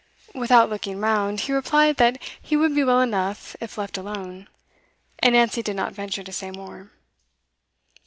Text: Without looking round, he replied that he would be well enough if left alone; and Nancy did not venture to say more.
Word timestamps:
Without 0.33 0.67
looking 0.67 0.97
round, 0.99 1.41
he 1.41 1.53
replied 1.53 1.97
that 1.97 2.19
he 2.41 2.57
would 2.57 2.73
be 2.73 2.83
well 2.83 3.01
enough 3.01 3.55
if 3.61 3.77
left 3.77 3.99
alone; 3.99 4.47
and 5.19 5.33
Nancy 5.33 5.61
did 5.61 5.75
not 5.75 5.93
venture 5.93 6.23
to 6.23 6.31
say 6.33 6.49
more. 6.49 6.89